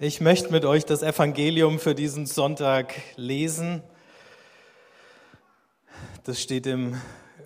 [0.00, 3.82] Ich möchte mit euch das Evangelium für diesen Sonntag lesen.
[6.22, 7.00] Das steht im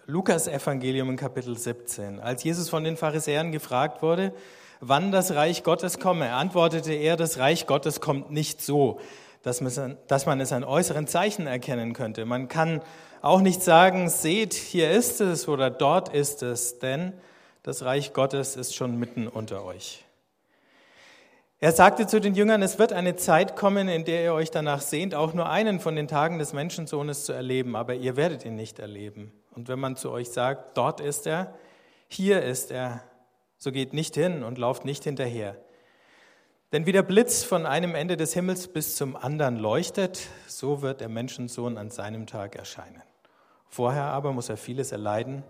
[0.04, 2.20] Lukas-Evangelium in Kapitel 17.
[2.20, 4.34] Als Jesus von den Pharisäern gefragt wurde,
[4.80, 9.00] wann das Reich Gottes komme, antwortete er, das Reich Gottes kommt nicht so,
[9.42, 9.62] dass
[10.26, 12.26] man es an äußeren Zeichen erkennen könnte.
[12.26, 12.82] Man kann
[13.22, 17.14] auch nicht sagen, seht, hier ist es oder dort ist es, denn
[17.62, 20.04] das Reich Gottes ist schon mitten unter euch.
[21.62, 24.80] Er sagte zu den Jüngern, es wird eine Zeit kommen, in der ihr euch danach
[24.80, 28.56] sehnt, auch nur einen von den Tagen des Menschensohnes zu erleben, aber ihr werdet ihn
[28.56, 29.32] nicht erleben.
[29.52, 31.54] Und wenn man zu euch sagt, dort ist er,
[32.08, 33.04] hier ist er,
[33.58, 35.56] so geht nicht hin und lauft nicht hinterher.
[36.72, 41.00] Denn wie der Blitz von einem Ende des Himmels bis zum anderen leuchtet, so wird
[41.00, 43.04] der Menschensohn an seinem Tag erscheinen.
[43.68, 45.44] Vorher aber muss er vieles erleiden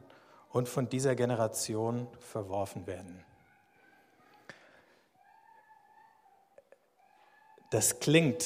[0.51, 3.25] und von dieser Generation verworfen werden.
[7.73, 8.45] Das klingt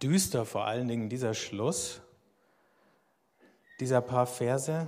[0.00, 2.00] düster, vor allen Dingen dieser Schluss,
[3.80, 4.86] dieser paar Verse.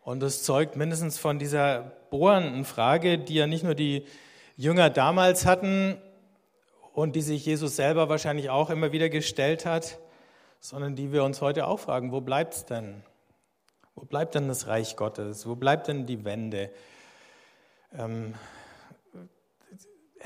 [0.00, 4.06] Und es zeugt mindestens von dieser bohrenden Frage, die ja nicht nur die
[4.56, 6.00] Jünger damals hatten
[6.94, 9.98] und die sich Jesus selber wahrscheinlich auch immer wieder gestellt hat,
[10.60, 13.04] sondern die wir uns heute auch fragen, wo bleibt es denn?
[13.94, 15.46] Wo bleibt denn das Reich Gottes?
[15.46, 16.70] Wo bleibt denn die Wende?
[17.92, 18.32] Ähm,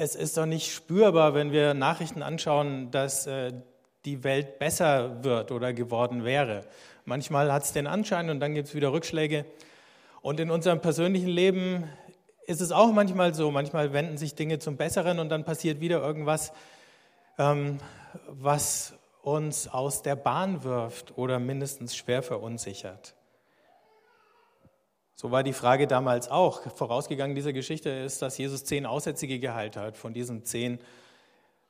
[0.02, 3.52] es ist doch nicht spürbar, wenn wir Nachrichten anschauen, dass äh,
[4.04, 6.64] die Welt besser wird oder geworden wäre.
[7.04, 9.44] Manchmal hat es den Anschein und dann gibt es wieder Rückschläge.
[10.20, 11.84] Und in unserem persönlichen Leben
[12.46, 13.52] ist es auch manchmal so.
[13.52, 16.52] Manchmal wenden sich Dinge zum Besseren und dann passiert wieder irgendwas,
[17.38, 17.78] ähm,
[18.26, 23.14] was uns aus der Bahn wirft oder mindestens schwer verunsichert.
[25.22, 26.62] So war die Frage damals auch.
[26.74, 29.96] Vorausgegangen dieser Geschichte ist, dass Jesus zehn Aussätzige geheilt hat.
[29.96, 30.80] Von diesen zehn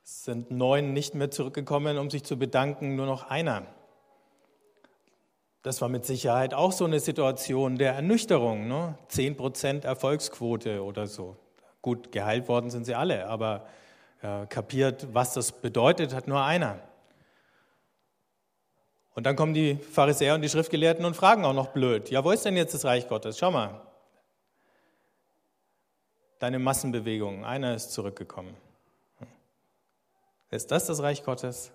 [0.01, 3.67] sind neun nicht mehr zurückgekommen, um sich zu bedanken, nur noch einer.
[5.61, 8.67] Das war mit Sicherheit auch so eine Situation der Ernüchterung.
[8.67, 8.97] Ne?
[9.07, 11.37] Zehn Prozent Erfolgsquote oder so.
[11.83, 13.67] Gut, geheilt worden sind sie alle, aber
[14.23, 16.79] äh, kapiert, was das bedeutet, hat nur einer.
[19.15, 22.31] Und dann kommen die Pharisäer und die Schriftgelehrten und fragen auch noch blöd, ja, wo
[22.31, 23.37] ist denn jetzt das Reich Gottes?
[23.37, 23.81] Schau mal.
[26.39, 28.55] Deine Massenbewegung, einer ist zurückgekommen.
[30.49, 31.71] Ist das das Reich Gottes?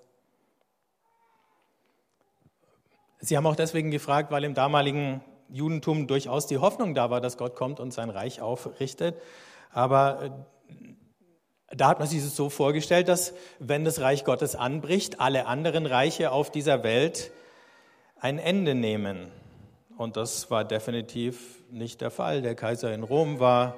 [3.20, 7.36] Sie haben auch deswegen gefragt, weil im damaligen Judentum durchaus die Hoffnung da war, dass
[7.36, 9.20] Gott kommt und sein Reich aufrichtet.
[9.72, 10.30] Aber äh,
[11.70, 15.86] da hat man sich es so vorgestellt, dass wenn das Reich Gottes anbricht, alle anderen
[15.86, 17.30] Reiche auf dieser Welt
[18.20, 19.28] ein Ende nehmen.
[19.96, 22.40] Und das war definitiv nicht der Fall.
[22.40, 23.76] Der Kaiser in Rom war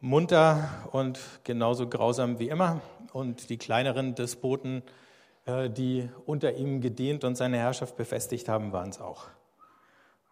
[0.00, 2.80] munter und genauso grausam wie immer.
[3.12, 4.82] Und die kleineren Despoten,
[5.46, 9.26] äh, die unter ihm gedient und seine Herrschaft befestigt haben, waren es auch.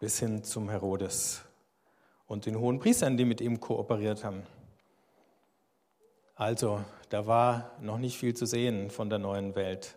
[0.00, 1.42] Bis hin zum Herodes
[2.26, 4.42] und den hohen Priestern, die mit ihm kooperiert haben.
[6.42, 9.94] Also, da war noch nicht viel zu sehen von der neuen Welt.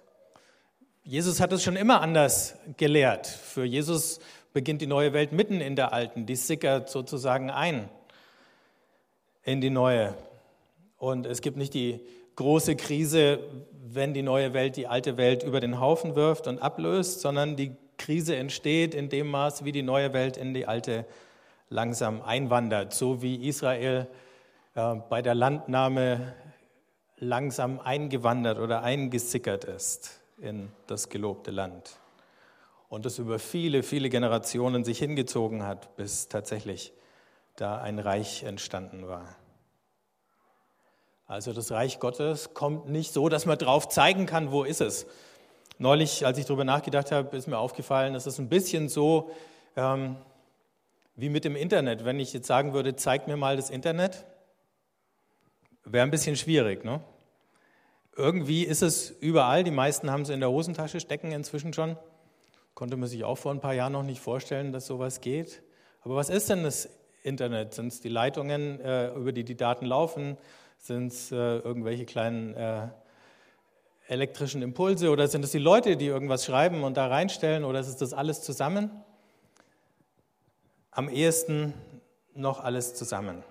[1.03, 3.25] Jesus hat es schon immer anders gelehrt.
[3.25, 4.19] Für Jesus
[4.53, 7.89] beginnt die neue Welt mitten in der alten, die sickert sozusagen ein
[9.41, 10.13] in die neue.
[10.99, 11.99] Und es gibt nicht die
[12.35, 13.39] große Krise,
[13.83, 17.75] wenn die neue Welt die alte Welt über den Haufen wirft und ablöst, sondern die
[17.97, 21.05] Krise entsteht in dem Maß, wie die neue Welt in die alte
[21.69, 24.05] langsam einwandert, so wie Israel
[24.75, 26.33] äh, bei der Landnahme
[27.17, 31.97] langsam eingewandert oder eingesickert ist in das gelobte Land.
[32.89, 36.93] Und das über viele, viele Generationen sich hingezogen hat, bis tatsächlich
[37.55, 39.35] da ein Reich entstanden war.
[41.25, 45.07] Also das Reich Gottes kommt nicht so, dass man drauf zeigen kann, wo ist es.
[45.79, 49.31] Neulich, als ich darüber nachgedacht habe, ist mir aufgefallen, es ist ein bisschen so
[49.75, 50.17] ähm,
[51.15, 52.05] wie mit dem Internet.
[52.05, 54.25] Wenn ich jetzt sagen würde, zeig mir mal das Internet,
[55.85, 56.83] Wäre ein bisschen schwierig.
[56.83, 56.99] Ne?
[58.15, 61.95] Irgendwie ist es überall, die meisten haben es in der Hosentasche stecken inzwischen schon.
[62.73, 65.61] Konnte man sich auch vor ein paar Jahren noch nicht vorstellen, dass sowas geht.
[66.01, 66.89] Aber was ist denn das
[67.23, 67.73] Internet?
[67.73, 70.37] Sind es die Leitungen, äh, über die die Daten laufen?
[70.77, 72.87] Sind es äh, irgendwelche kleinen äh,
[74.07, 77.87] elektrischen Impulse oder sind es die Leute, die irgendwas schreiben und da reinstellen oder ist
[77.87, 78.91] es das alles zusammen?
[80.91, 81.73] Am ehesten
[82.33, 83.43] noch alles zusammen.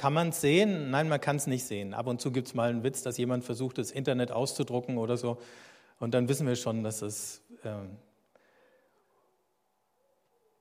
[0.00, 0.88] Kann man es sehen?
[0.88, 1.92] Nein, man kann es nicht sehen.
[1.92, 5.18] Ab und zu gibt es mal einen Witz, dass jemand versucht, das Internet auszudrucken oder
[5.18, 5.36] so.
[5.98, 7.98] Und dann wissen wir schon, dass es ähm,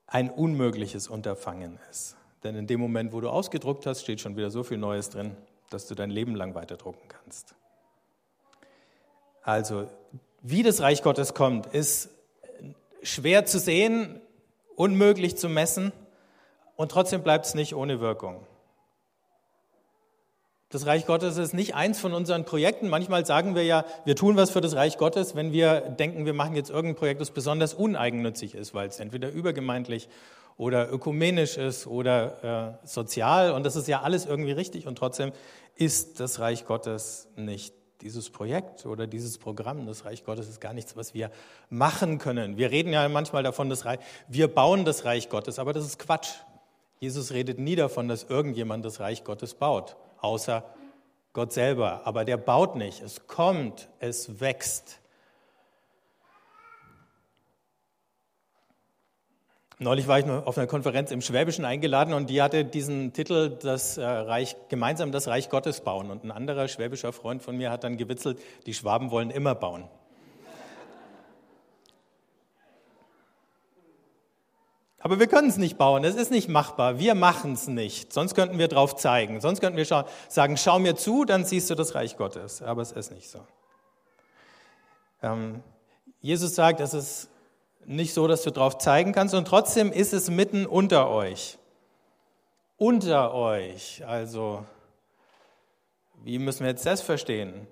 [0.08, 2.18] ein unmögliches Unterfangen ist.
[2.44, 5.38] Denn in dem Moment, wo du ausgedruckt hast, steht schon wieder so viel Neues drin.
[5.70, 7.56] das du dein Leben lang weiterdrucken kannst.
[9.42, 9.88] Also,
[10.42, 12.10] wie das Reich Gottes kommt, ist
[13.04, 14.20] schwer zu sehen,
[14.76, 15.94] unmöglich zu messen
[16.76, 18.46] und trotzdem bleibt es nicht ohne Wirkung.
[20.72, 22.90] Das Reich Gottes ist nicht eins von unseren Projekten.
[22.90, 26.36] Manchmal sagen wir ja, wir tun was für das Reich Gottes, wenn wir denken, wir
[26.36, 30.10] machen jetzt irgendein Projekt, das besonders uneigennützig ist, weil es entweder übergemeindlich
[30.58, 33.52] oder ökumenisch ist oder äh, sozial.
[33.54, 34.86] Und das ist ja alles irgendwie richtig.
[34.86, 35.32] Und trotzdem
[35.76, 39.88] ist das Reich Gottes nicht dieses Projekt oder dieses Programm.
[39.88, 41.32] Das Reich Gottes ist gar nichts, was wir
[41.72, 42.58] machen können.
[42.58, 45.98] Wir reden ja manchmal davon, das Reich, wir bauen das Reich Gottes, aber das ist
[45.98, 46.30] Quatsch.
[47.00, 50.64] Jesus redet nie davon, dass irgendjemand das Reich Gottes baut außer
[51.34, 52.02] Gott selber.
[52.06, 53.02] Aber der baut nicht.
[53.02, 55.00] Es kommt, es wächst.
[59.82, 63.98] Neulich war ich auf einer Konferenz im Schwäbischen eingeladen und die hatte diesen Titel das
[63.98, 66.12] äh, Reich, gemeinsam das Reich Gottes bauen.
[66.12, 69.88] Und ein anderer schwäbischer Freund von mir hat dann gewitzelt, die Schwaben wollen immer bauen.
[75.00, 78.12] Aber wir können es nicht bauen, es ist nicht machbar, wir machen es nicht.
[78.12, 81.70] Sonst könnten wir drauf zeigen, sonst könnten wir scha sagen, schau mir zu, dann siehst
[81.70, 82.62] du das Reich Gottes.
[82.62, 83.40] Aber es ist nicht so.
[85.24, 85.64] Ähm,
[86.22, 87.30] Jesus sagt, es ist
[87.86, 91.58] nicht so, dass du drauf zeigen kannst und trotzdem ist es mitten unter euch.
[92.78, 94.66] Unter euch, also
[96.24, 97.68] wie müssen wir jetzt das verstehen?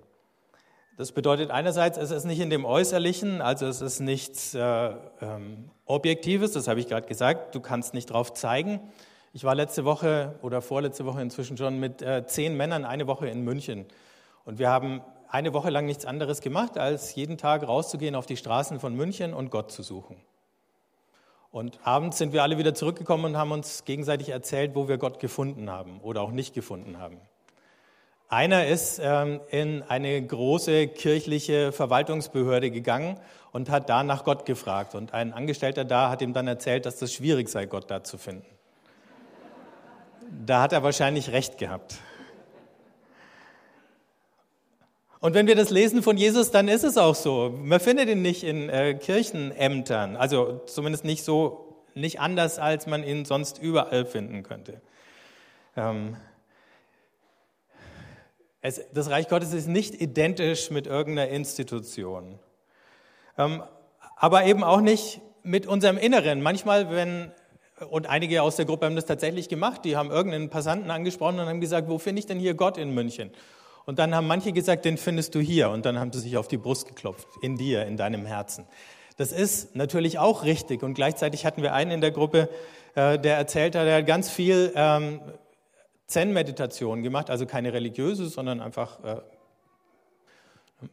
[0.97, 5.69] Das bedeutet einerseits, es ist nicht in dem Äußerlichen, also es ist nichts äh, ähm,
[5.85, 8.79] Objektives, das habe ich gerade gesagt, du kannst nicht drauf zeigen.
[9.31, 13.27] Ich war letzte Woche oder vorletzte Woche inzwischen schon mit äh, zehn Männern eine Woche
[13.27, 13.85] in München
[14.43, 18.37] und wir haben eine Woche lang nichts anderes gemacht, als jeden Tag rauszugehen auf die
[18.37, 20.17] Straßen von München und Gott zu suchen.
[21.51, 25.19] Und abends sind wir alle wieder zurückgekommen und haben uns gegenseitig erzählt, wo wir Gott
[25.19, 27.21] gefunden haben oder auch nicht gefunden haben.
[28.29, 33.17] Einer ist ähm, in eine große kirchliche Verwaltungsbehörde gegangen
[33.53, 34.95] und hat da nach Gott gefragt.
[34.95, 38.17] Und ein Angestellter da hat ihm dann erzählt, dass das schwierig sei, Gott da zu
[38.17, 38.45] finden.
[40.45, 41.99] Da hat er wahrscheinlich recht gehabt.
[45.19, 47.57] Und wenn wir das lesen von Jesus, dann ist es auch so.
[47.57, 53.03] Man findet ihn nicht in äh, Kirchenämtern, also zumindest nicht so, nicht anders, als man
[53.03, 54.81] ihn sonst überall finden könnte.
[55.75, 56.17] Ähm,
[58.61, 62.39] es, das Reich Gottes ist nicht identisch mit irgendeiner Institution.
[63.37, 63.63] Ähm,
[64.15, 66.41] aber eben auch nicht mit unserem Inneren.
[66.41, 67.31] Manchmal, wenn,
[67.89, 71.47] und einige aus der Gruppe haben das tatsächlich gemacht, die haben irgendeinen Passanten angesprochen und
[71.47, 73.31] haben gesagt, wo finde ich denn hier Gott in München?
[73.85, 75.69] Und dann haben manche gesagt, den findest du hier.
[75.69, 78.65] Und dann haben sie sich auf die Brust geklopft, in dir, in deinem Herzen.
[79.15, 80.83] Das ist natürlich auch richtig.
[80.83, 82.49] Und gleichzeitig hatten wir einen in der Gruppe,
[82.95, 85.21] äh, der erzählt hat, der hat ganz viel ähm,
[86.07, 89.21] Zen-Meditation gemacht, also keine religiöse, sondern einfach äh,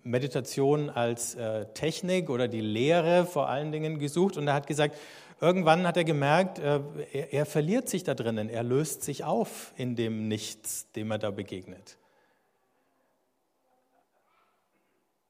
[0.03, 4.37] Meditation als äh, Technik oder die Lehre vor allen Dingen gesucht.
[4.37, 4.97] Und er hat gesagt,
[5.41, 6.81] irgendwann hat er gemerkt, äh,
[7.13, 11.19] er, er verliert sich da drinnen, er löst sich auf in dem Nichts, dem er
[11.19, 11.97] da begegnet.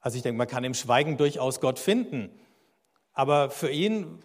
[0.00, 2.30] Also ich denke, man kann im Schweigen durchaus Gott finden.
[3.12, 4.18] Aber für ihn,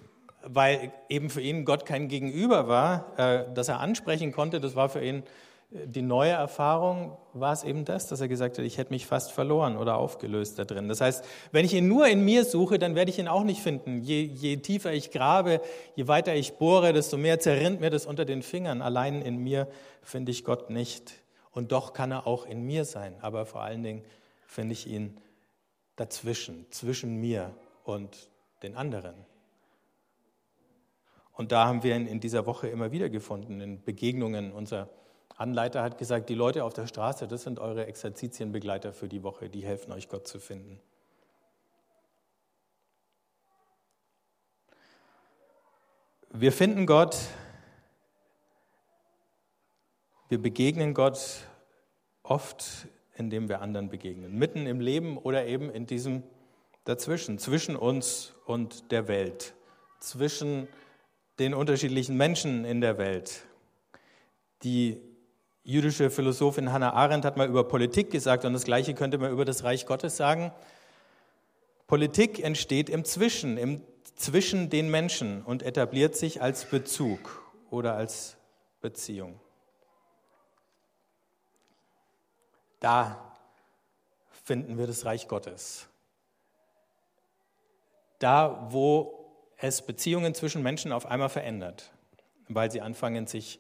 [0.44, 4.90] weil eben für ihn Gott kein Gegenüber war, äh, das er ansprechen konnte, das war
[4.90, 5.24] für ihn
[5.72, 9.32] die neue Erfahrung war es eben das, dass er gesagt hat, ich hätte mich fast
[9.32, 10.90] verloren oder aufgelöst da drin.
[10.90, 13.62] Das heißt, wenn ich ihn nur in mir suche, dann werde ich ihn auch nicht
[13.62, 14.02] finden.
[14.02, 15.62] Je, je tiefer ich grabe,
[15.96, 18.82] je weiter ich bohre, desto mehr zerrinnt mir das unter den Fingern.
[18.82, 19.68] Allein in mir
[20.02, 21.14] finde ich Gott nicht.
[21.52, 23.16] Und doch kann er auch in mir sein.
[23.22, 24.04] Aber vor allen Dingen
[24.48, 25.18] finde ich ihn
[25.98, 27.54] dazwischen, zwischen mir
[27.84, 28.30] und
[28.64, 29.14] den anderen.
[31.34, 34.90] Und da haben wir ihn in dieser Woche immer wieder gefunden, in Begegnungen unserer
[35.40, 39.50] Anleiter hat gesagt, die Leute auf der Straße, das sind eure Exerzitienbegleiter für die Woche,
[39.50, 40.82] die helfen euch, Gott zu finden.
[46.32, 47.18] Wir finden Gott,
[50.28, 51.48] wir begegnen Gott
[52.22, 56.24] oft, indem wir anderen begegnen, mitten im Leben oder eben in diesem
[56.84, 59.54] dazwischen, zwischen uns und der Welt,
[60.02, 60.68] zwischen
[61.40, 63.46] den unterschiedlichen Menschen in der Welt,
[64.64, 65.09] die
[65.64, 69.46] jüdische Philosophin Hannah Arendt hat mal über Politik gesagt und das Gleiche könnte man über
[69.46, 70.52] das Reich Gottes sagen.
[71.88, 73.82] Politik entsteht im Zwischen, im
[74.16, 78.38] zwischen den Menschen und etabliert sich als Bezug oder als
[78.82, 79.40] Beziehung.
[82.80, 83.34] Da
[84.44, 85.88] finden wir das Reich Gottes.
[88.20, 91.92] Da, wo es Beziehungen zwischen Menschen auf einmal verändert,
[92.48, 93.60] weil sie anfangen, sich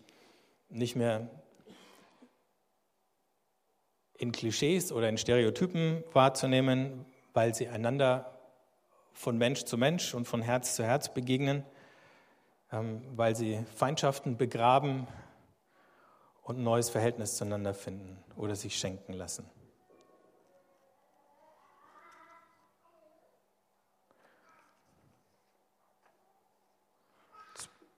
[0.69, 1.29] nicht mehr
[4.19, 8.37] in Klischees oder in Stereotypen wahrzunehmen, weil sie einander
[9.13, 11.63] von Mensch zu Mensch und von Herz zu Herz begegnen,
[12.71, 15.07] ähm, weil sie Feindschaften begraben
[16.43, 19.49] und ein neues Verhältnis zueinander finden oder sich schenken lassen.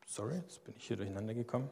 [0.05, 1.71] Sorry, jetzt bin ich hier durcheinander gekommen.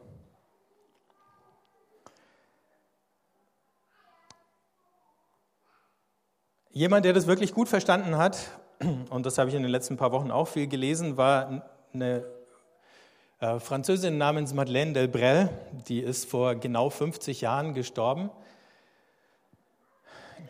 [6.72, 8.38] Jemand, der das wirklich gut verstanden hat,
[9.10, 12.24] und das habe ich in den letzten paar Wochen auch viel gelesen, war eine
[13.40, 15.50] äh, Französin namens Madeleine Delbrel,
[15.88, 18.30] die ist vor genau 50 Jahren gestorben.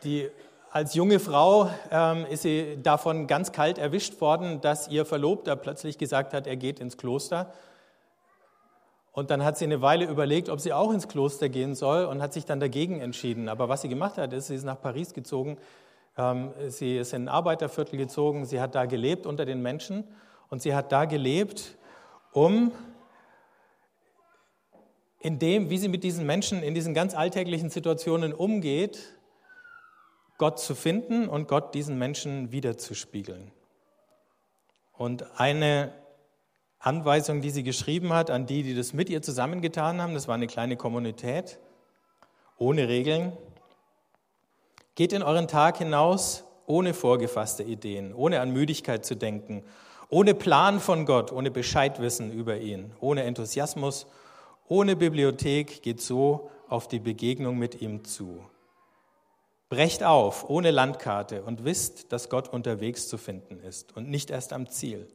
[0.03, 0.29] Die,
[0.69, 5.97] als junge Frau ähm, ist sie davon ganz kalt erwischt worden, dass ihr Verlobter plötzlich
[5.97, 7.51] gesagt hat, er geht ins Kloster.
[9.11, 12.21] Und dann hat sie eine Weile überlegt, ob sie auch ins Kloster gehen soll und
[12.21, 13.49] hat sich dann dagegen entschieden.
[13.49, 15.57] Aber was sie gemacht hat, ist, sie ist nach Paris gezogen,
[16.67, 20.03] sie ist in ein Arbeiterviertel gezogen, sie hat da gelebt unter den Menschen
[20.49, 21.77] und sie hat da gelebt,
[22.33, 22.71] um
[25.19, 29.17] in dem, wie sie mit diesen Menschen in diesen ganz alltäglichen Situationen umgeht,
[30.37, 33.51] Gott zu finden und Gott diesen Menschen wiederzuspiegeln.
[34.93, 35.93] Und eine
[36.79, 40.33] Anweisung, die sie geschrieben hat an die, die das mit ihr zusammengetan haben, das war
[40.35, 41.59] eine kleine Kommunität,
[42.57, 43.33] ohne Regeln,
[45.01, 49.63] Geht in euren Tag hinaus ohne vorgefasste Ideen, ohne an Müdigkeit zu denken,
[50.09, 54.05] ohne Plan von Gott, ohne Bescheidwissen über ihn, ohne Enthusiasmus,
[54.67, 58.45] ohne Bibliothek, geht so auf die Begegnung mit ihm zu.
[59.69, 64.53] Brecht auf, ohne Landkarte und wisst, dass Gott unterwegs zu finden ist und nicht erst
[64.53, 65.07] am Ziel.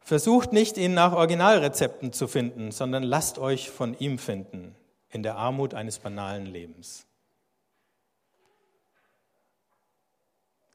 [0.00, 4.74] Versucht nicht, ihn nach Originalrezepten zu finden, sondern lasst euch von ihm finden,
[5.10, 7.05] in der Armut eines banalen Lebens.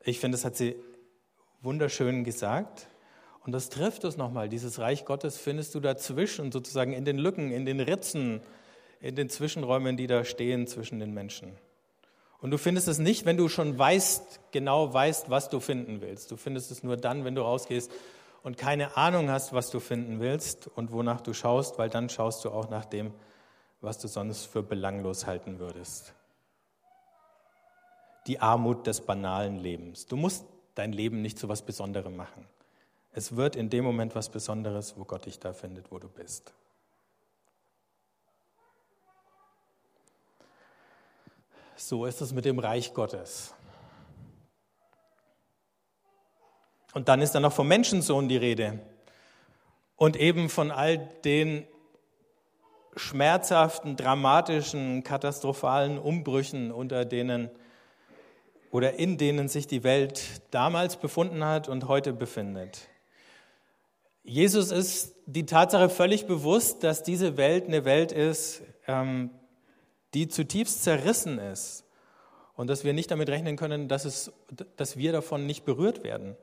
[0.03, 0.75] Ich finde, das hat sie
[1.61, 2.87] wunderschön gesagt.
[3.43, 4.49] Und das trifft es nochmal.
[4.49, 8.41] Dieses Reich Gottes findest du dazwischen, sozusagen in den Lücken, in den Ritzen,
[8.99, 11.53] in den Zwischenräumen, die da stehen zwischen den Menschen.
[12.39, 16.31] Und du findest es nicht, wenn du schon weißt, genau weißt, was du finden willst.
[16.31, 17.91] Du findest es nur dann, wenn du rausgehst
[18.43, 22.43] und keine Ahnung hast, was du finden willst und wonach du schaust, weil dann schaust
[22.45, 23.11] du auch nach dem,
[23.81, 26.15] was du sonst für belanglos halten würdest
[28.27, 30.05] die Armut des banalen Lebens.
[30.05, 32.45] Du musst dein Leben nicht zu was Besonderem machen.
[33.13, 36.53] Es wird in dem Moment was Besonderes, wo Gott dich da findet, wo du bist.
[41.75, 43.53] So ist es mit dem Reich Gottes.
[46.93, 48.79] Und dann ist da noch vom Menschensohn die Rede.
[49.95, 51.65] Und eben von all den
[52.95, 57.49] schmerzhaften, dramatischen, katastrophalen Umbrüchen, unter denen
[58.71, 62.87] oder in denen sich die Welt damals befunden hat und heute befindet.
[64.23, 69.29] Jesus ist die Tatsache völlig bewusst, dass diese Welt eine Welt ist, ähm,
[70.13, 71.85] die zutiefst zerrissen ist
[72.55, 74.31] und dass wir nicht damit rechnen können, dass, es,
[74.77, 76.37] dass wir davon nicht berührt werden,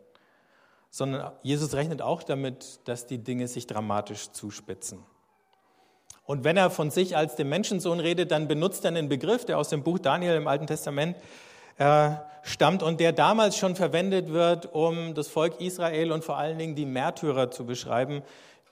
[0.90, 5.04] sondern Jesus rechnet auch damit, dass die Dinge sich dramatisch zuspitzen.
[6.24, 9.58] Und wenn er von sich als dem Menschensohn redet, dann benutzt er einen Begriff, der
[9.58, 11.20] aus dem Buch Daniel im Alten Testament äh,
[12.42, 16.74] stammt und der damals schon verwendet wird, um das Volk Israel und vor allen Dingen
[16.74, 18.22] die Märtyrer zu beschreiben,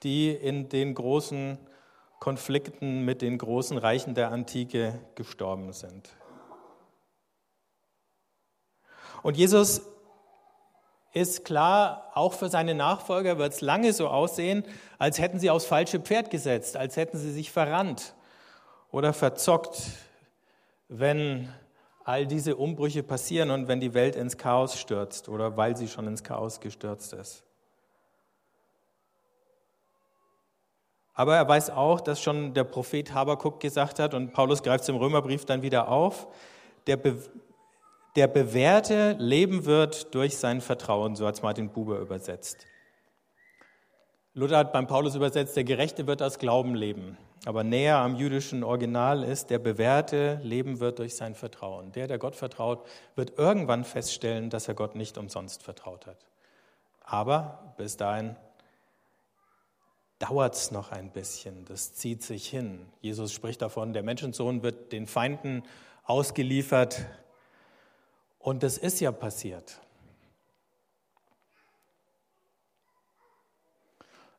[0.02, 1.58] die in den großen
[2.18, 6.08] Konflikten mit den großen Reichen der Antike gestorben sind.
[9.22, 9.82] Und Jesus
[11.12, 14.64] ist klar, auch für seine Nachfolger wird es lange so aussehen,
[14.98, 18.14] als hätten sie aufs falsche Pferd gesetzt, als hätten sie sich verrannt
[18.90, 19.82] oder verzockt,
[20.88, 21.52] wenn
[22.06, 26.06] all diese Umbrüche passieren und wenn die Welt ins Chaos stürzt oder weil sie schon
[26.06, 27.42] ins Chaos gestürzt ist.
[31.14, 34.88] Aber er weiß auch, dass schon der Prophet Habakuk gesagt hat, und Paulus greift es
[34.88, 36.28] im Römerbrief dann wieder auf,
[36.86, 37.18] der, Be
[38.14, 42.66] der Bewährte leben wird durch sein Vertrauen, so hat es Martin Buber übersetzt.
[44.32, 47.18] Luther hat beim Paulus übersetzt, der Gerechte wird aus Glauben leben.
[47.46, 51.92] Aber näher am jüdischen Original ist, der Bewährte leben wird durch sein Vertrauen.
[51.92, 52.84] Der, der Gott vertraut,
[53.14, 56.26] wird irgendwann feststellen, dass er Gott nicht umsonst vertraut hat.
[57.04, 58.34] Aber bis dahin
[60.18, 62.84] dauert es noch ein bisschen, das zieht sich hin.
[63.00, 65.62] Jesus spricht davon, der Menschensohn wird den Feinden
[66.02, 67.06] ausgeliefert.
[68.40, 69.80] Und das ist ja passiert.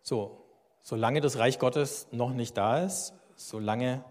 [0.04, 0.47] So,
[0.90, 4.06] Solange das Reich Gottes noch nicht da ist, solange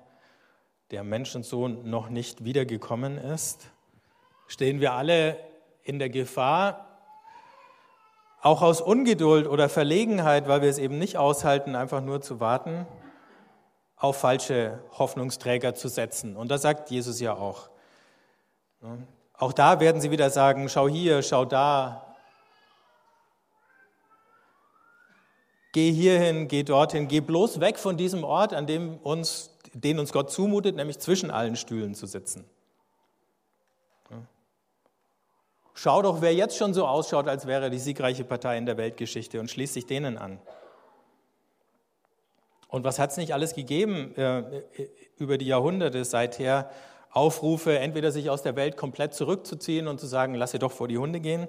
[0.90, 3.70] der Menschensohn noch nicht wiedergekommen ist,
[4.46, 5.38] stehen wir alle
[5.84, 7.00] in der Gefahr,
[8.42, 12.86] auch aus Ungeduld oder Verlegenheit, weil wir es eben nicht aushalten, einfach nur zu warten,
[13.96, 16.36] auf falsche Hoffnungsträger zu setzen.
[16.36, 17.70] Und das sagt Jesus ja auch.
[19.32, 22.05] Auch da werden sie wieder sagen, schau hier, schau da.
[25.76, 30.10] Geh hierhin, geh dorthin, geh bloß weg von diesem Ort, an dem uns, den uns
[30.10, 32.46] Gott zumutet, nämlich zwischen allen Stühlen zu sitzen.
[35.74, 39.38] Schau doch, wer jetzt schon so ausschaut, als wäre die siegreiche Partei in der Weltgeschichte
[39.38, 40.40] und schließ dich denen an.
[42.68, 44.62] Und was hat es nicht alles gegeben äh,
[45.18, 46.70] über die Jahrhunderte seither?
[47.10, 50.88] Aufrufe, entweder sich aus der Welt komplett zurückzuziehen und zu sagen, lass ihr doch vor
[50.88, 51.46] die Hunde gehen.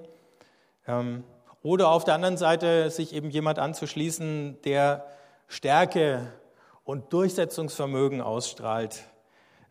[0.86, 1.24] Ähm,
[1.62, 5.06] oder auf der anderen Seite sich eben jemand anzuschließen, der
[5.48, 6.32] Stärke
[6.84, 9.04] und Durchsetzungsvermögen ausstrahlt,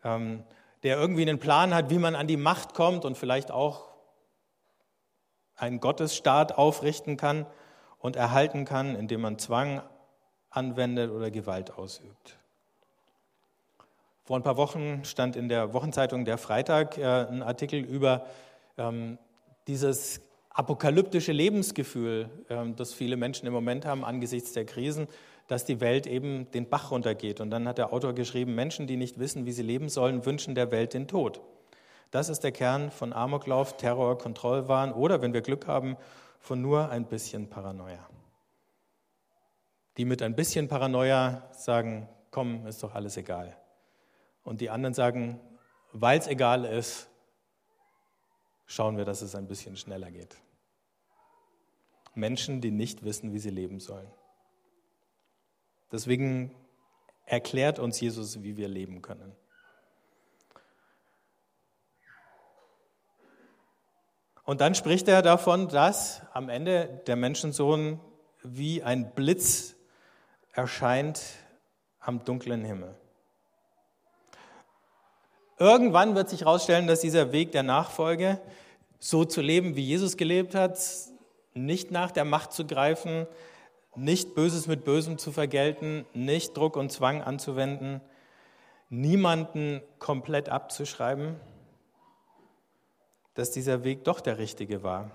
[0.04, 0.44] ähm,
[0.82, 3.88] der irgendwie einen Plan hat, wie man an die Macht kommt und vielleicht auch
[5.56, 7.46] einen Gottesstaat aufrichten kann
[7.98, 9.82] und erhalten kann, indem man Zwang
[10.50, 12.38] anwendet oder Gewalt ausübt.
[14.24, 18.26] Vor ein paar Wochen stand in der Wochenzeitung Der Freitag äh, ein Artikel über
[18.76, 19.18] ähm,
[19.66, 20.20] dieses
[20.58, 25.06] apokalyptische Lebensgefühl, ähm, das viele Menschen im Moment haben angesichts der Krisen,
[25.46, 27.40] dass die Welt eben den Bach runtergeht.
[27.40, 30.56] Und dann hat der Autor geschrieben, Menschen, die nicht wissen, wie sie leben sollen, wünschen
[30.56, 31.40] der Welt den Tod.
[32.10, 35.96] Das ist der Kern von Amoklauf, Terror, Kontrollwahn oder, wenn wir Glück haben,
[36.40, 38.04] von nur ein bisschen Paranoia.
[39.96, 43.56] Die mit ein bisschen Paranoia sagen, komm, ist doch alles egal.
[44.42, 45.38] Und die anderen sagen,
[45.92, 47.08] weil es egal ist,
[48.66, 50.36] schauen wir, dass es ein bisschen schneller geht.
[52.18, 54.10] Menschen, die nicht wissen, wie sie leben sollen.
[55.90, 56.54] Deswegen
[57.24, 59.34] erklärt uns Jesus, wie wir leben können.
[64.44, 68.00] Und dann spricht er davon, dass am Ende der Menschensohn
[68.42, 69.76] wie ein Blitz
[70.52, 71.22] erscheint
[72.00, 72.94] am dunklen Himmel.
[75.58, 78.40] Irgendwann wird sich herausstellen, dass dieser Weg der Nachfolge,
[78.98, 80.78] so zu leben, wie Jesus gelebt hat,
[81.54, 83.26] nicht nach der Macht zu greifen,
[83.94, 88.00] nicht Böses mit Bösem zu vergelten, nicht Druck und Zwang anzuwenden,
[88.90, 91.36] niemanden komplett abzuschreiben,
[93.34, 95.10] dass dieser Weg doch der richtige war.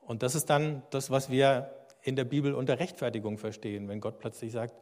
[0.00, 1.70] Und das ist dann das, was wir
[2.02, 4.74] in der Bibel unter Rechtfertigung verstehen, wenn Gott plötzlich sagt,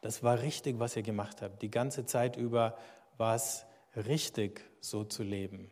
[0.00, 1.62] das war richtig, was ihr gemacht habt.
[1.62, 2.76] Die ganze Zeit über
[3.16, 3.66] war es
[3.96, 5.70] richtig, so zu leben.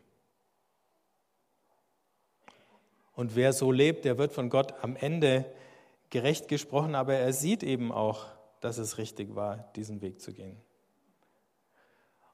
[3.15, 5.45] Und wer so lebt, der wird von Gott am Ende
[6.09, 8.25] gerecht gesprochen, aber er sieht eben auch,
[8.59, 10.57] dass es richtig war, diesen Weg zu gehen.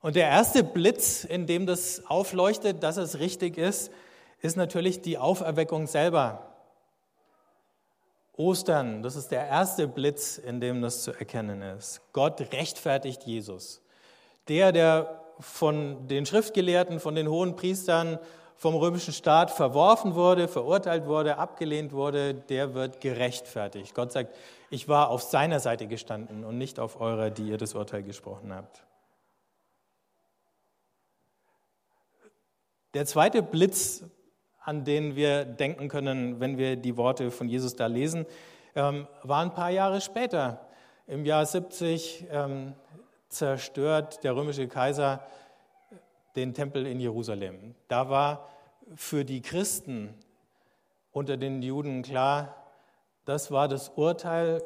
[0.01, 3.91] Und der erste Blitz, in dem das aufleuchtet, dass es richtig ist,
[4.41, 6.45] ist natürlich die Auferweckung selber.
[8.37, 12.01] Ostern, das ist der erste Blitz, in dem das zu erkennen ist.
[12.13, 13.81] Gott rechtfertigt Jesus.
[14.47, 18.17] Der, der von den Schriftgelehrten, von den hohen Priestern,
[18.59, 23.95] vom römischen Staat verworfen wurde, verurteilt wurde, abgelehnt wurde, der wird gerechtfertigt.
[23.95, 24.35] Gott sagt,
[24.69, 28.53] ich war auf seiner Seite gestanden und nicht auf eurer, die ihr das Urteil gesprochen
[28.53, 28.83] habt.
[32.93, 34.03] Der zweite Blitz
[34.69, 38.27] an den wir denken können, wenn wir die Worte von Jesus da lesen,
[38.75, 40.67] ähm, war ein paar Jahre später.
[41.07, 42.75] Im Jahr 70 ähm,
[43.29, 45.23] zerstört der römische Kaiser
[46.35, 47.75] den Tempel in Jerusalem.
[47.87, 48.49] Da war
[48.95, 50.13] für die Christen
[51.11, 52.55] unter den Juden klar,
[53.25, 54.63] das war das Urteil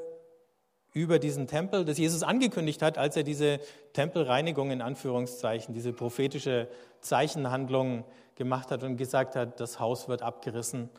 [0.94, 3.60] über diesen Tempel, das Jesus angekündigt hat, als er diese
[3.94, 6.68] Tempelreinigung in Anführungszeichen, diese prophetische
[7.02, 10.90] Zeichenhandlung gemacht hat und gesagt hat, das Haus wird abgerissen.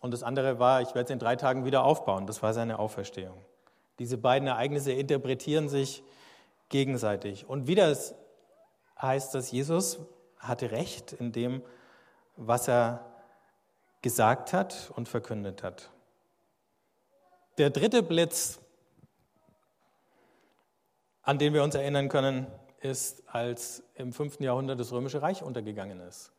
[0.00, 2.26] Und das andere war, ich werde es in drei Tagen wieder aufbauen.
[2.26, 3.38] Das war seine Auferstehung.
[3.98, 6.02] Diese beiden Ereignisse interpretieren sich
[6.70, 7.48] gegenseitig.
[7.48, 7.94] Und wieder
[9.02, 9.98] heißt dass Jesus
[10.38, 11.62] hatte Recht in dem,
[12.36, 13.04] was er
[14.00, 15.90] gesagt hat und verkündet hat.
[17.58, 18.60] Der dritte Blitz,
[21.22, 22.46] an den wir uns erinnern können,
[22.80, 24.40] ist, als im 5.
[24.40, 26.32] Jahrhundert das Römische Reich untergegangen ist.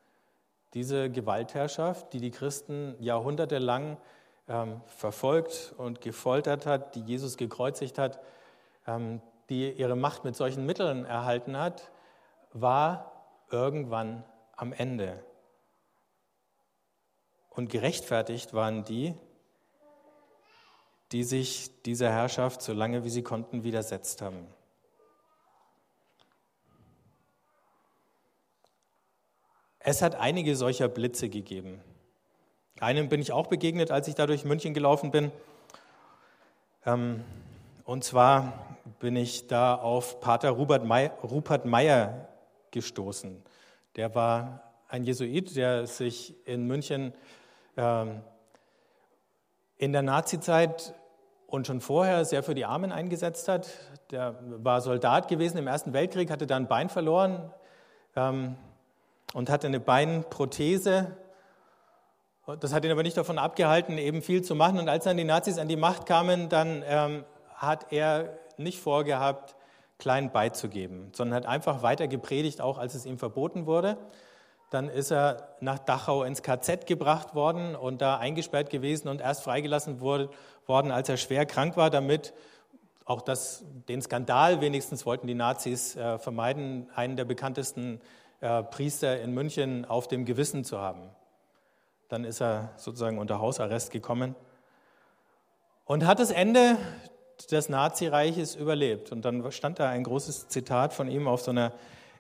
[0.74, 3.98] Diese Gewaltherrschaft, die die Christen jahrhundertelang
[4.50, 8.20] ähm, verfolgt und gefoltert hat, die Jesus gekreuzigt hat,
[8.88, 11.92] ähm, die ihre Macht mit solchen Mitteln erhalten hat,
[12.54, 13.12] war
[13.50, 14.24] irgendwann
[14.56, 15.24] am Ende.
[17.50, 19.14] Und gerechtfertigt waren die,
[21.12, 24.48] die sich dieser Herrschaft so lange wie sie konnten widersetzt haben.
[29.78, 31.82] Es hat einige solcher Blitze gegeben.
[32.80, 35.32] Einem bin ich auch begegnet, als ich da durch München gelaufen bin.
[36.86, 37.24] Ähm,
[37.84, 41.66] und zwar bin ich da auf Pater Rupert Meyer, Rupert
[42.74, 43.42] gestoßen.
[43.96, 47.14] Der war ein Jesuit, der sich in München
[47.78, 48.22] ähm,
[49.78, 50.94] in der Nazizeit
[51.48, 53.70] und schon vorher sehr für die Armen eingesetzt hat.
[54.12, 57.52] Der war Soldat gewesen im Ersten Weltkrieg, hatte dann ein Bein verloren
[58.16, 58.56] ähm,
[59.34, 61.16] und hatte eine Beinprothese.
[62.60, 64.80] Das hat ihn aber nicht davon abgehalten, eben viel zu machen.
[64.80, 67.24] Und als dann die Nazis an die Macht kamen, dann ähm,
[67.56, 69.56] hat er nicht vorgehabt,
[70.04, 73.98] klein beizugeben, sondern hat einfach weiter gepredigt, auch als es ihm verboten wurde.
[74.70, 79.44] Dann ist er nach Dachau ins KZ gebracht worden und da eingesperrt gewesen und erst
[79.44, 80.30] freigelassen wurde,
[80.66, 82.34] worden, als er schwer krank war, damit
[83.06, 88.02] auch das, den Skandal wenigstens wollten die Nazis äh, vermeiden, einen der bekanntesten
[88.42, 91.12] äh, Priester in München auf dem Gewissen zu haben.
[92.10, 94.36] Dann ist er sozusagen unter Hausarrest gekommen
[95.86, 96.78] und hat das Ende
[97.48, 99.12] des Nazireiches überlebt.
[99.12, 101.74] Und dann stand da ein großes Zitat von ihm auf so einer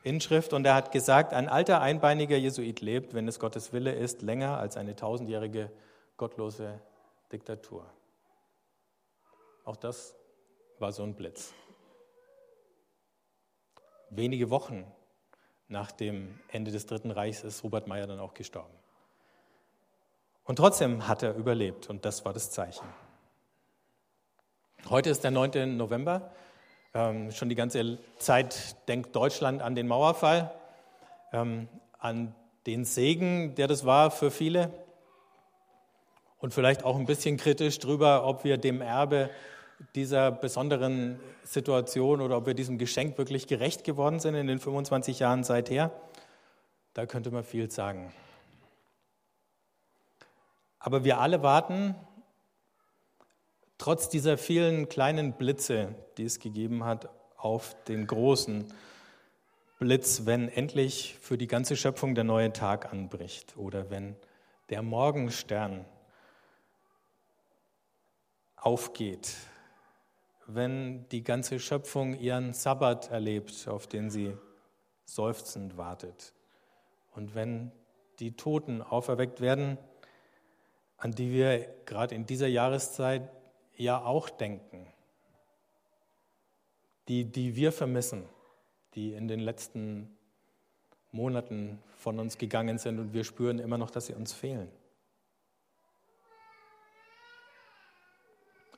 [0.03, 4.21] Inschrift und er hat gesagt, ein alter einbeiniger Jesuit lebt, wenn es Gottes Wille ist,
[4.21, 5.71] länger als eine tausendjährige
[6.17, 6.79] gottlose
[7.31, 7.85] Diktatur.
[9.63, 10.15] Auch das
[10.79, 11.53] war so ein Blitz.
[14.09, 14.85] Wenige Wochen
[15.69, 18.73] nach dem Ende des Dritten Reichs ist Robert Meyer dann auch gestorben.
[20.43, 22.85] Und trotzdem hat er überlebt und das war das Zeichen.
[24.89, 25.77] Heute ist der 9.
[25.77, 26.29] November.
[26.93, 30.51] Ähm, schon die ganze Zeit denkt Deutschland an den Mauerfall,
[31.31, 31.69] ähm,
[31.99, 32.35] an
[32.67, 34.73] den Segen, der das war für viele.
[36.37, 39.29] Und vielleicht auch ein bisschen kritisch darüber, ob wir dem Erbe
[39.95, 45.17] dieser besonderen Situation oder ob wir diesem Geschenk wirklich gerecht geworden sind in den 25
[45.17, 45.91] Jahren seither.
[46.93, 48.11] Da könnte man viel sagen.
[50.77, 51.95] Aber wir alle warten
[53.77, 58.71] trotz dieser vielen kleinen Blitze, die es gegeben hat, auf den großen
[59.79, 64.15] Blitz, wenn endlich für die ganze Schöpfung der neue Tag anbricht oder wenn
[64.69, 65.85] der Morgenstern
[68.55, 69.35] aufgeht,
[70.47, 74.37] wenn die ganze Schöpfung ihren Sabbat erlebt, auf den sie
[75.03, 76.33] seufzend wartet
[77.11, 77.71] und wenn
[78.19, 79.77] die Toten auferweckt werden,
[80.97, 83.29] an die wir gerade in dieser Jahreszeit
[83.75, 84.87] ja auch denken,
[87.07, 88.27] die, die wir vermissen,
[88.95, 90.17] die in den letzten
[91.11, 94.71] Monaten von uns gegangen sind und wir spüren immer noch, dass sie uns fehlen.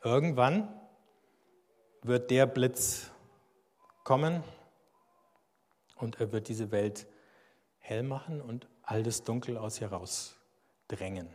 [0.03, 0.69] Irgendwann
[2.03, 3.11] wird der Blitz
[4.03, 4.43] kommen
[5.95, 7.07] und er wird diese Welt
[7.79, 11.33] hell machen und all das Dunkel aus ihr rausdrängen.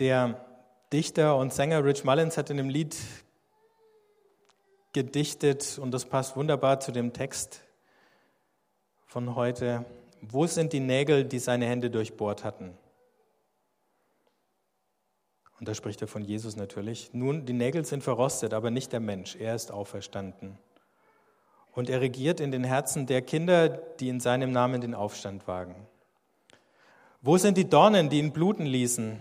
[0.00, 0.42] Der
[0.94, 2.96] Dichter und Sänger Rich Mullins hat in dem Lied
[4.94, 7.60] gedichtet und das passt wunderbar zu dem Text
[9.06, 9.84] von heute.
[10.22, 12.78] Wo sind die Nägel, die seine Hände durchbohrt hatten?
[15.58, 17.10] Und da spricht er von Jesus natürlich.
[17.12, 19.36] Nun, die Nägel sind verrostet, aber nicht der Mensch.
[19.36, 20.56] Er ist auferstanden.
[21.72, 25.86] Und er regiert in den Herzen der Kinder, die in seinem Namen den Aufstand wagen.
[27.20, 29.20] Wo sind die Dornen, die ihn bluten ließen?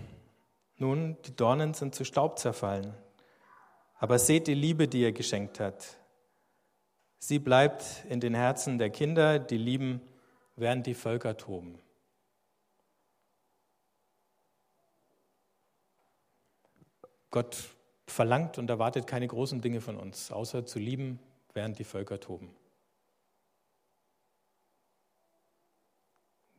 [0.79, 2.93] Nun, die Dornen sind zu Staub zerfallen.
[3.99, 5.97] Aber seht die Liebe, die er geschenkt hat.
[7.19, 10.01] Sie bleibt in den Herzen der Kinder, die lieben,
[10.55, 11.77] während die Völker toben.
[17.29, 17.57] Gott
[18.07, 21.19] verlangt und erwartet keine großen Dinge von uns, außer zu lieben,
[21.53, 22.55] während die Völker toben.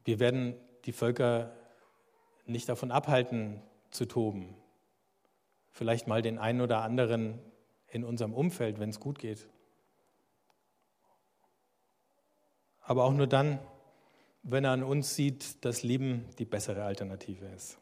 [0.05, 0.55] Wir werden
[0.85, 1.53] die Völker
[2.45, 4.57] nicht davon abhalten, zu toben.
[5.71, 7.39] Vielleicht mal den einen oder anderen
[7.89, 9.49] in unserem Umfeld, wenn es gut geht.
[12.81, 13.59] Aber auch nur dann,
[14.43, 17.79] wenn er an uns sieht, dass Lieben die bessere Alternative ist.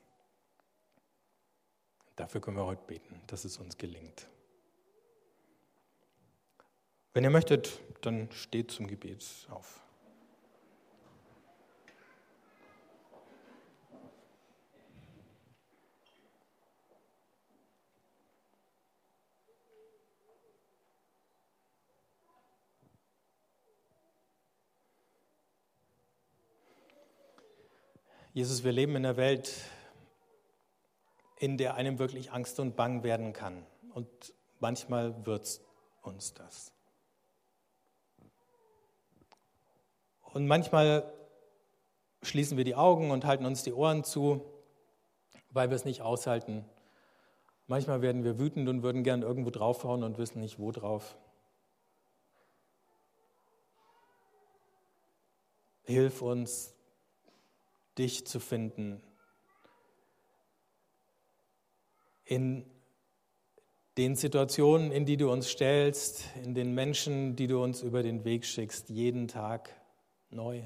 [2.16, 4.26] Dafür können wir heute beten, dass es uns gelingt.
[7.14, 9.80] Wenn ihr möchtet, dann steht zum Gebet auf.
[28.38, 29.52] Jesus, wir leben in einer Welt,
[31.38, 33.66] in der einem wirklich Angst und Bang werden kann.
[33.92, 34.06] Und
[34.60, 35.60] manchmal wird
[36.02, 36.72] uns das.
[40.22, 41.12] Und manchmal
[42.22, 44.48] schließen wir die Augen und halten uns die Ohren zu,
[45.50, 46.64] weil wir es nicht aushalten.
[47.66, 51.16] Manchmal werden wir wütend und würden gern irgendwo draufhauen und wissen nicht, wo drauf.
[55.82, 56.77] Hilf uns,
[57.98, 59.02] dich zu finden
[62.24, 62.64] in
[63.96, 68.24] den Situationen, in die du uns stellst, in den Menschen, die du uns über den
[68.24, 69.74] Weg schickst, jeden Tag
[70.30, 70.62] neu.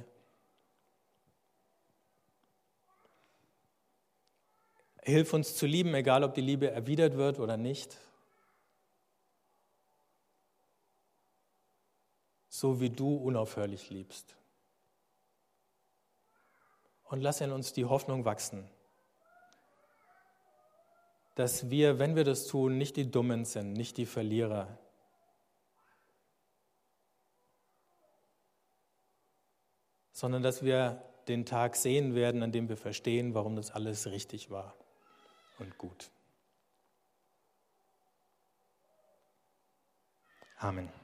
[5.03, 7.97] Hilf uns zu lieben, egal ob die Liebe erwidert wird oder nicht.
[12.49, 14.37] So wie du unaufhörlich liebst.
[17.13, 18.67] Und lass in uns die Hoffnung wachsen,
[21.35, 24.79] dass wir, wenn wir das tun, nicht die Dummen sind, nicht die Verlierer,
[30.13, 34.49] sondern dass wir den Tag sehen werden, an dem wir verstehen, warum das alles richtig
[34.49, 34.75] war
[35.59, 36.11] und gut.
[40.57, 41.02] Amen.